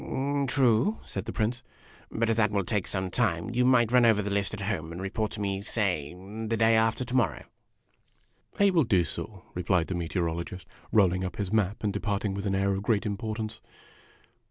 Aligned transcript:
"True," 0.47 0.97
said 1.05 1.25
the 1.25 1.31
Prince; 1.31 1.61
"but 2.09 2.27
as 2.27 2.35
that 2.37 2.49
will 2.49 2.63
take 2.63 2.87
some 2.87 3.11
time, 3.11 3.11
you 3.13 3.21
I4 3.21 3.21
2 3.21 3.37
IMAGINOTIONS 3.59 3.71
might 3.71 3.91
run 3.91 4.05
over 4.07 4.21
the 4.23 4.31
list 4.31 4.55
at 4.55 4.61
home 4.61 4.91
and 4.91 4.99
report 4.99 5.29
to 5.33 5.39
me, 5.39 5.61
say, 5.61 6.15
the 6.47 6.57
day 6.57 6.75
after 6.75 7.05
to 7.05 7.15
morrow."" 7.15 7.43
I 8.59 8.71
will 8.71 8.83
do 8.83 9.03
so," 9.03 9.43
replied 9.53 9.85
the 9.85 9.93
Meteorologist, 9.93 10.67
rolling 10.91 11.23
up 11.23 11.35
his 11.35 11.53
map 11.53 11.83
and 11.83 11.93
departing 11.93 12.33
with 12.33 12.47
an 12.47 12.55
air 12.55 12.73
of 12.73 12.81
great 12.81 13.05
importance. 13.05 13.61